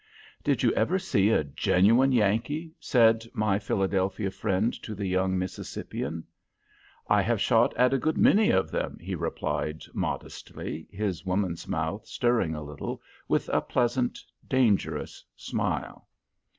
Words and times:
"Did 0.43 0.63
you 0.63 0.71
ever 0.73 0.97
see 0.97 1.29
a 1.29 1.43
genuine 1.43 2.11
Yankee?" 2.11 2.73
said 2.79 3.23
my 3.35 3.59
Philadelphia 3.59 4.31
friend 4.31 4.73
to 4.81 4.95
the 4.95 5.05
young 5.05 5.37
Mississippian. 5.37 6.23
"I 7.07 7.21
have 7.21 7.39
shot 7.39 7.75
at 7.77 7.93
a 7.93 7.99
good 7.99 8.17
many 8.17 8.49
of 8.49 8.71
them," 8.71 8.97
he 8.99 9.13
replied, 9.13 9.83
modestly, 9.93 10.87
his 10.89 11.23
woman's 11.23 11.67
mouth 11.67 12.07
stirring 12.07 12.55
a 12.55 12.63
little, 12.63 12.99
with 13.27 13.47
a 13.53 13.61
pleasant, 13.61 14.17
dangerous 14.49 15.23
smile. 15.35 16.07